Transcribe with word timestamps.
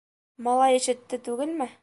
Малай 0.47 0.79
ишетте 0.79 1.21
түгелме? 1.29 1.73